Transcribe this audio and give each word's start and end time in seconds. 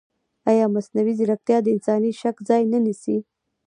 ایا 0.51 0.65
مصنوعي 0.75 1.13
ځیرکتیا 1.19 1.57
د 1.61 1.67
انساني 1.75 2.11
شک 2.21 2.35
ځای 2.49 2.63
نه 2.71 2.79
نیسي؟ 2.85 3.17